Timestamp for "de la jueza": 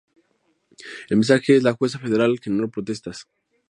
1.53-1.99